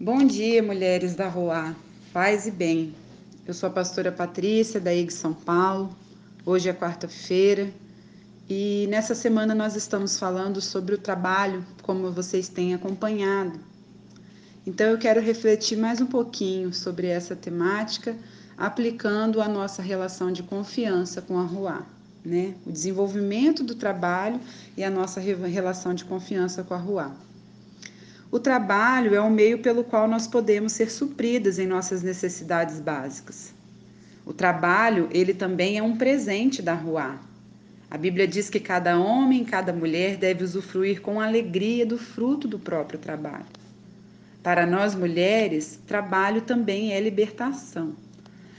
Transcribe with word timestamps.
Bom 0.00 0.24
dia, 0.24 0.62
mulheres 0.62 1.16
da 1.16 1.26
Rua. 1.26 1.74
Paz 2.12 2.46
e 2.46 2.52
bem. 2.52 2.94
Eu 3.44 3.52
sou 3.52 3.68
a 3.68 3.72
pastora 3.72 4.12
Patrícia, 4.12 4.78
da 4.78 4.94
IG 4.94 5.12
São 5.12 5.34
Paulo. 5.34 5.92
Hoje 6.46 6.68
é 6.68 6.72
quarta-feira 6.72 7.68
e 8.48 8.86
nessa 8.88 9.12
semana 9.12 9.56
nós 9.56 9.74
estamos 9.74 10.16
falando 10.16 10.60
sobre 10.60 10.94
o 10.94 10.98
trabalho, 10.98 11.66
como 11.82 12.12
vocês 12.12 12.48
têm 12.48 12.74
acompanhado. 12.74 13.58
Então 14.64 14.86
eu 14.86 14.98
quero 14.98 15.20
refletir 15.20 15.76
mais 15.76 16.00
um 16.00 16.06
pouquinho 16.06 16.72
sobre 16.72 17.08
essa 17.08 17.34
temática, 17.34 18.16
aplicando 18.56 19.42
a 19.42 19.48
nossa 19.48 19.82
relação 19.82 20.30
de 20.30 20.44
confiança 20.44 21.20
com 21.20 21.40
a 21.40 21.42
Rua, 21.42 21.84
né? 22.24 22.54
O 22.64 22.70
desenvolvimento 22.70 23.64
do 23.64 23.74
trabalho 23.74 24.40
e 24.76 24.84
a 24.84 24.90
nossa 24.90 25.18
relação 25.18 25.92
de 25.92 26.04
confiança 26.04 26.62
com 26.62 26.74
a 26.74 26.78
Rua. 26.78 27.27
O 28.30 28.38
trabalho 28.38 29.14
é 29.14 29.20
o 29.20 29.30
meio 29.30 29.60
pelo 29.60 29.82
qual 29.82 30.06
nós 30.06 30.26
podemos 30.26 30.72
ser 30.72 30.90
supridas 30.90 31.58
em 31.58 31.66
nossas 31.66 32.02
necessidades 32.02 32.78
básicas. 32.78 33.54
O 34.26 34.34
trabalho, 34.34 35.08
ele 35.10 35.32
também 35.32 35.78
é 35.78 35.82
um 35.82 35.96
presente 35.96 36.60
da 36.60 36.74
rua. 36.74 37.18
A 37.90 37.96
Bíblia 37.96 38.28
diz 38.28 38.50
que 38.50 38.60
cada 38.60 38.98
homem, 38.98 39.46
cada 39.46 39.72
mulher 39.72 40.18
deve 40.18 40.44
usufruir 40.44 41.00
com 41.00 41.18
alegria 41.18 41.86
do 41.86 41.96
fruto 41.96 42.46
do 42.46 42.58
próprio 42.58 42.98
trabalho. 42.98 43.46
Para 44.42 44.66
nós 44.66 44.94
mulheres, 44.94 45.80
trabalho 45.86 46.42
também 46.42 46.92
é 46.92 47.00
libertação. 47.00 47.94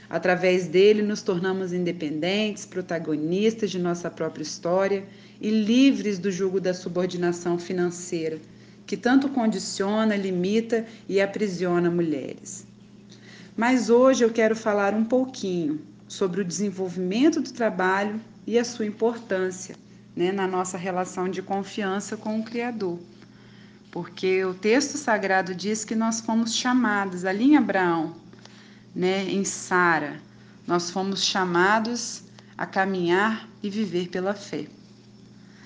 Através 0.10 0.68
dele, 0.68 1.04
nos 1.04 1.22
tornamos 1.22 1.74
independentes, 1.74 2.66
protagonistas 2.66 3.70
de 3.70 3.78
nossa 3.78 4.10
própria 4.10 4.42
história 4.42 5.04
e 5.40 5.52
livres 5.52 6.18
do 6.18 6.32
jugo 6.32 6.60
da 6.60 6.74
subordinação 6.74 7.60
financeira 7.60 8.40
que 8.90 8.98
tanto 8.98 9.30
condiciona, 9.30 10.16
limita 10.16 10.84
e 11.08 11.22
aprisiona 11.22 11.92
mulheres. 11.92 12.66
Mas 13.56 13.88
hoje 13.88 14.24
eu 14.24 14.32
quero 14.32 14.56
falar 14.56 14.96
um 14.96 15.06
pouquinho 15.06 15.80
sobre 16.08 16.42
o 16.42 16.44
desenvolvimento 16.44 17.40
do 17.40 17.54
trabalho 17.54 18.20
e 18.48 18.58
a 18.58 18.66
sua 18.66 18.88
importância 18.88 19.76
né, 20.16 20.32
na 20.32 20.48
nossa 20.48 20.76
relação 20.76 21.30
de 21.30 21.40
confiança 21.40 22.18
com 22.18 22.40
o 22.40 22.44
Criador. 22.44 22.98
Porque 23.92 24.44
o 24.44 24.56
texto 24.56 24.98
sagrado 24.98 25.54
diz 25.54 25.86
que 25.86 25.94
nós 25.94 26.20
fomos 26.20 26.56
chamados, 26.56 27.26
ali 27.26 27.52
em 27.52 27.58
Abraão, 27.58 28.16
né, 28.96 29.24
em 29.26 29.46
Sara, 29.46 30.20
nós 30.66 30.90
fomos 30.90 31.24
chamados 31.24 32.24
a 32.58 32.66
caminhar 32.66 33.48
e 33.62 33.70
viver 33.70 34.08
pela 34.08 34.34
fé. 34.34 34.66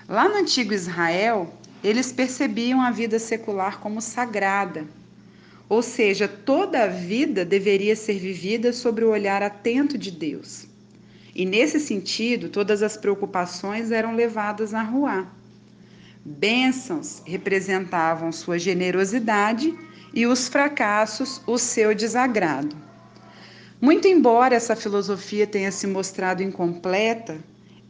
Lá 0.09 0.27
no 0.27 0.35
antigo 0.35 0.73
Israel, 0.73 1.57
eles 1.83 2.11
percebiam 2.11 2.81
a 2.81 2.89
vida 2.89 3.19
secular 3.19 3.79
como 3.79 4.01
sagrada, 4.01 4.87
ou 5.67 5.81
seja, 5.81 6.27
toda 6.27 6.83
a 6.83 6.87
vida 6.87 7.43
deveria 7.43 7.95
ser 7.95 8.19
vivida 8.19 8.71
sobre 8.71 9.03
o 9.03 9.09
olhar 9.09 9.41
atento 9.41 9.97
de 9.97 10.11
Deus. 10.11 10.67
E 11.35 11.45
nesse 11.45 11.79
sentido, 11.79 12.49
todas 12.49 12.83
as 12.83 12.95
preocupações 12.95 13.91
eram 13.91 14.15
levadas 14.15 14.73
a 14.73 14.83
rua. 14.83 15.27
Bênçãos 16.23 17.21
representavam 17.25 18.31
sua 18.31 18.59
generosidade 18.59 19.77
e 20.13 20.27
os 20.27 20.47
fracassos 20.47 21.41
o 21.47 21.57
seu 21.57 21.95
desagrado. 21.95 22.75
Muito 23.81 24.07
embora 24.07 24.55
essa 24.55 24.75
filosofia 24.75 25.45
tenha 25.45 25.71
se 25.71 25.87
mostrado 25.87 26.43
incompleta, 26.43 27.37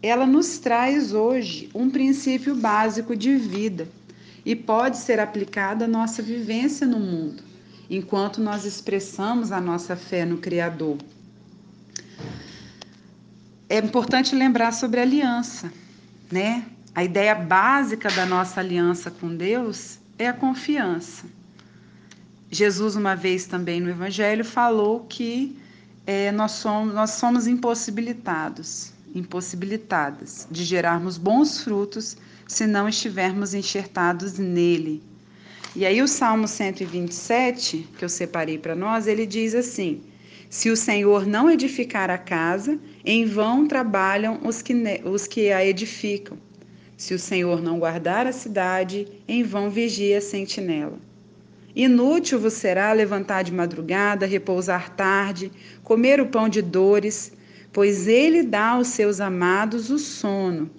ela 0.03 0.25
nos 0.25 0.57
traz 0.57 1.13
hoje 1.13 1.69
um 1.73 1.89
princípio 1.89 2.53
básico 2.53 3.15
de 3.15 3.37
vida 3.37 3.87
e 4.45 4.53
pode 4.53 4.97
ser 4.97 5.17
aplicada 5.17 5.85
à 5.85 5.87
nossa 5.87 6.21
vivência 6.21 6.85
no 6.85 6.99
mundo, 6.99 7.41
enquanto 7.89 8.41
nós 8.41 8.65
expressamos 8.65 9.53
a 9.53 9.61
nossa 9.61 9.95
fé 9.95 10.25
no 10.25 10.39
Criador. 10.39 10.97
É 13.69 13.77
importante 13.77 14.35
lembrar 14.35 14.73
sobre 14.73 14.99
a 14.99 15.03
aliança, 15.03 15.71
né? 16.29 16.65
A 16.93 17.01
ideia 17.01 17.33
básica 17.33 18.11
da 18.11 18.25
nossa 18.25 18.59
aliança 18.59 19.09
com 19.09 19.33
Deus 19.33 19.99
é 20.19 20.27
a 20.27 20.33
confiança. 20.33 21.25
Jesus, 22.51 22.97
uma 22.97 23.15
vez 23.15 23.45
também 23.45 23.79
no 23.79 23.89
Evangelho, 23.89 24.43
falou 24.43 25.05
que 25.05 25.57
é, 26.05 26.29
nós, 26.33 26.51
somos, 26.51 26.93
nós 26.93 27.11
somos 27.11 27.47
impossibilitados 27.47 28.92
impossibilitadas 29.13 30.47
de 30.49 30.63
gerarmos 30.63 31.17
bons 31.17 31.63
frutos 31.63 32.17
se 32.47 32.65
não 32.65 32.87
estivermos 32.87 33.53
enxertados 33.53 34.37
nele. 34.37 35.01
E 35.75 35.85
aí 35.85 36.01
o 36.01 36.07
Salmo 36.07 36.47
127, 36.47 37.87
que 37.97 38.05
eu 38.05 38.09
separei 38.09 38.57
para 38.57 38.75
nós, 38.75 39.07
ele 39.07 39.25
diz 39.25 39.55
assim: 39.55 40.01
Se 40.49 40.69
o 40.69 40.75
Senhor 40.75 41.25
não 41.25 41.49
edificar 41.49 42.09
a 42.09 42.17
casa, 42.17 42.79
em 43.03 43.25
vão 43.25 43.67
trabalham 43.67 44.39
os 44.43 44.61
que, 44.61 44.73
os 45.03 45.25
que 45.25 45.51
a 45.51 45.65
edificam. 45.65 46.37
Se 46.95 47.13
o 47.13 47.19
Senhor 47.19 47.61
não 47.61 47.79
guardar 47.79 48.27
a 48.27 48.31
cidade, 48.31 49.07
em 49.27 49.43
vão 49.43 49.69
vigia 49.69 50.19
a 50.19 50.21
sentinela. 50.21 50.99
Inútil 51.75 52.39
vos 52.39 52.53
será 52.53 52.93
levantar 52.93 53.41
de 53.43 53.51
madrugada, 53.51 54.27
repousar 54.27 54.91
tarde, 54.91 55.51
comer 55.83 56.21
o 56.21 56.27
pão 56.27 56.47
de 56.47 56.61
dores, 56.61 57.31
pois 57.73 58.07
ele 58.07 58.43
dá 58.43 58.67
aos 58.67 58.89
seus 58.89 59.19
amados 59.19 59.89
o 59.89 59.97
sono. 59.97 60.69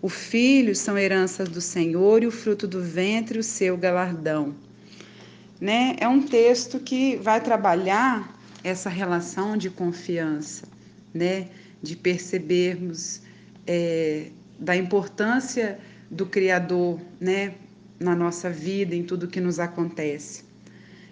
O 0.00 0.08
filho 0.08 0.74
são 0.74 0.98
heranças 0.98 1.48
do 1.48 1.60
Senhor 1.60 2.22
e 2.22 2.26
o 2.26 2.30
fruto 2.30 2.66
do 2.66 2.82
ventre 2.82 3.38
o 3.38 3.42
seu 3.42 3.76
galardão. 3.76 4.54
Né? 5.60 5.94
É 6.00 6.08
um 6.08 6.22
texto 6.22 6.80
que 6.80 7.16
vai 7.16 7.40
trabalhar 7.40 8.36
essa 8.64 8.88
relação 8.88 9.56
de 9.56 9.70
confiança, 9.70 10.64
né? 11.14 11.48
de 11.80 11.94
percebermos 11.94 13.20
é, 13.66 14.30
da 14.58 14.74
importância 14.74 15.78
do 16.10 16.26
Criador 16.26 17.00
né? 17.20 17.54
na 18.00 18.16
nossa 18.16 18.50
vida, 18.50 18.96
em 18.96 19.04
tudo 19.04 19.28
que 19.28 19.40
nos 19.40 19.60
acontece. 19.60 20.44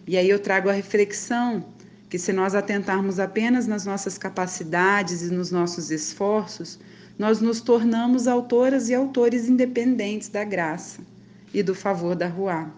E 0.07 0.17
aí 0.17 0.29
eu 0.29 0.39
trago 0.41 0.69
a 0.69 0.73
reflexão 0.73 1.65
que 2.11 2.19
se 2.19 2.33
nós 2.33 2.57
atentarmos 2.57 3.21
apenas 3.21 3.69
nas 3.69 3.87
nossas 3.87 4.19
capacidades 4.19 5.23
e 5.23 5.33
nos 5.33 5.53
nossos 5.53 5.93
esforços, 5.93 6.77
nós 7.17 7.41
nos 7.41 7.61
tornamos 7.61 8.27
autoras 8.27 8.89
e 8.89 8.95
autores 8.95 9.49
independentes 9.49 10.29
da 10.29 10.43
graça 10.43 11.03
e 11.55 11.63
do 11.63 11.73
favor 11.73 12.17
da 12.17 12.27
rua. 12.27 12.69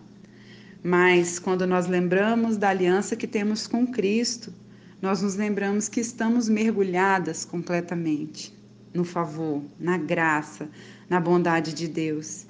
Mas 0.85 1.39
quando 1.39 1.67
nós 1.67 1.87
lembramos 1.87 2.59
da 2.59 2.69
aliança 2.69 3.17
que 3.17 3.27
temos 3.27 3.67
com 3.67 3.87
Cristo, 3.87 4.53
nós 5.01 5.23
nos 5.23 5.35
lembramos 5.35 5.89
que 5.89 6.01
estamos 6.01 6.47
mergulhadas 6.47 7.43
completamente 7.43 8.53
no 8.93 9.03
favor, 9.03 9.63
na 9.81 9.97
graça, 9.97 10.69
na 11.09 11.19
bondade 11.19 11.73
de 11.73 11.89
Deus. 11.89 12.45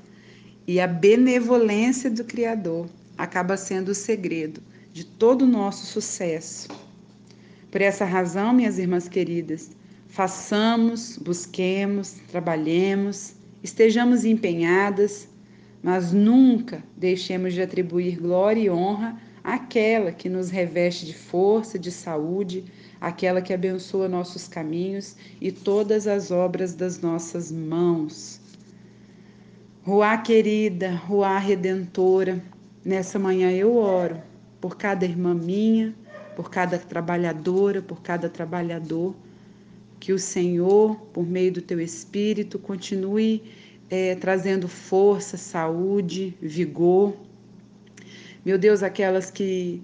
E 0.67 0.81
a 0.81 0.89
benevolência 0.89 2.11
do 2.11 2.25
Criador 2.25 2.89
acaba 3.17 3.57
sendo 3.57 3.91
o 3.91 3.95
segredo 3.95 4.61
de 4.93 5.05
todo 5.05 5.43
o 5.43 5.49
nosso 5.49 5.87
sucesso. 5.87 6.69
Por 7.71 7.81
essa 7.81 8.05
razão, 8.05 8.53
minhas 8.53 8.79
irmãs 8.79 9.09
queridas, 9.09 9.71
façamos, 10.07 11.17
busquemos, 11.17 12.17
trabalhemos, 12.29 13.35
estejamos 13.63 14.27
empenhadas, 14.27 15.27
mas 15.83 16.13
nunca 16.13 16.85
deixemos 16.95 17.55
de 17.55 17.63
atribuir 17.63 18.21
glória 18.21 18.61
e 18.61 18.71
honra 18.71 19.19
àquela 19.43 20.13
que 20.13 20.29
nos 20.29 20.51
reveste 20.51 21.07
de 21.07 21.15
força, 21.15 21.79
de 21.79 21.91
saúde, 21.91 22.65
aquela 23.01 23.41
que 23.41 23.55
abençoa 23.55 24.09
nossos 24.09 24.47
caminhos 24.47 25.17
e 25.41 25.51
todas 25.51 26.07
as 26.07 26.31
obras 26.31 26.75
das 26.75 27.01
nossas 27.01 27.51
mãos. 27.51 28.39
Ruá 29.83 30.19
querida, 30.19 30.95
Ruá 30.95 31.39
redentora, 31.39 32.45
nessa 32.85 33.19
manhã 33.19 33.51
eu 33.51 33.75
oro 33.75 34.32
por 34.63 34.77
cada 34.77 35.05
irmã 35.05 35.35
minha, 35.35 35.93
por 36.37 36.49
cada 36.49 36.79
trabalhadora, 36.79 37.83
por 37.83 38.01
cada 38.01 38.29
trabalhador. 38.29 39.13
Que 39.99 40.13
o 40.13 40.19
Senhor, 40.19 40.97
por 41.13 41.27
meio 41.27 41.53
do 41.53 41.61
teu 41.61 41.81
Espírito, 41.81 42.61
continue 42.61 43.43
é, 43.91 44.15
trazendo 44.15 44.69
força, 44.69 45.37
saúde, 45.37 46.37
vigor. 46.41 47.17
Meu 48.45 48.57
Deus, 48.57 48.85
aquelas 48.85 49.33
que 49.33 49.83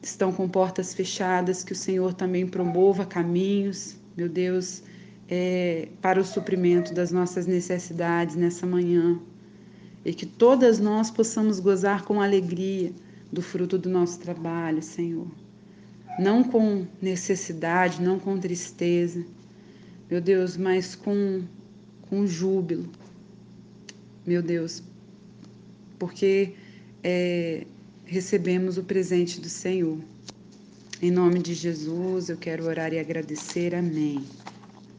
estão 0.00 0.32
com 0.32 0.48
portas 0.48 0.94
fechadas, 0.94 1.64
que 1.64 1.72
o 1.72 1.76
Senhor 1.76 2.14
também 2.14 2.46
promova 2.46 3.04
caminhos, 3.04 3.96
meu 4.16 4.28
Deus, 4.28 4.82
é, 5.28 5.88
para 6.00 6.20
o 6.20 6.24
suprimento 6.24 6.94
das 6.94 7.10
nossas 7.10 7.46
necessidades 7.46 8.36
nessa 8.36 8.64
manhã. 8.64 9.18
E 10.04 10.14
que 10.14 10.26
todas 10.26 10.78
nós 10.78 11.10
possamos 11.10 11.58
gozar 11.58 12.04
com 12.04 12.20
alegria 12.20 12.92
do 13.34 13.42
fruto 13.42 13.76
do 13.76 13.90
nosso 13.90 14.18
trabalho, 14.20 14.82
Senhor. 14.82 15.26
Não 16.18 16.44
com 16.44 16.86
necessidade, 17.02 18.00
não 18.00 18.18
com 18.18 18.38
tristeza, 18.38 19.24
meu 20.08 20.20
Deus, 20.20 20.56
mas 20.56 20.94
com, 20.94 21.42
com 22.02 22.26
júbilo, 22.26 22.88
meu 24.24 24.40
Deus, 24.40 24.82
porque 25.98 26.54
é, 27.02 27.66
recebemos 28.04 28.78
o 28.78 28.84
presente 28.84 29.40
do 29.40 29.48
Senhor. 29.48 29.98
Em 31.02 31.10
nome 31.10 31.40
de 31.42 31.52
Jesus, 31.52 32.28
eu 32.28 32.36
quero 32.36 32.64
orar 32.64 32.92
e 32.92 32.98
agradecer. 32.98 33.74
Amém. 33.74 34.24